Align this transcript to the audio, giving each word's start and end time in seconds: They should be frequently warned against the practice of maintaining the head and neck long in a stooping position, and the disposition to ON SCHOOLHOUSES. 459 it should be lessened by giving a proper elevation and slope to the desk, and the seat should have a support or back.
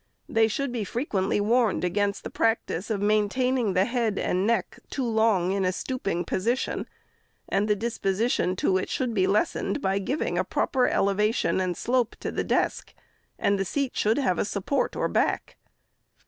They 0.27 0.47
should 0.47 0.71
be 0.71 0.83
frequently 0.83 1.39
warned 1.39 1.83
against 1.83 2.23
the 2.23 2.31
practice 2.31 2.89
of 2.89 3.03
maintaining 3.03 3.73
the 3.73 3.85
head 3.85 4.17
and 4.17 4.47
neck 4.47 4.79
long 4.97 5.51
in 5.51 5.63
a 5.63 5.71
stooping 5.71 6.25
position, 6.25 6.87
and 7.47 7.67
the 7.67 7.75
disposition 7.75 8.55
to 8.55 8.69
ON 8.79 8.87
SCHOOLHOUSES. 8.87 8.97
459 8.97 9.05
it 9.05 9.05
should 9.05 9.13
be 9.13 9.31
lessened 9.31 9.79
by 9.79 9.99
giving 9.99 10.39
a 10.39 10.43
proper 10.43 10.87
elevation 10.87 11.59
and 11.61 11.77
slope 11.77 12.15
to 12.19 12.31
the 12.31 12.43
desk, 12.43 12.95
and 13.37 13.59
the 13.59 13.63
seat 13.63 13.95
should 13.95 14.17
have 14.17 14.39
a 14.39 14.43
support 14.45 14.95
or 14.95 15.07
back. 15.07 15.57